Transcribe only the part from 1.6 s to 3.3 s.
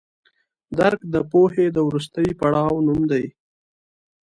د وروستي پړاو نوم دی.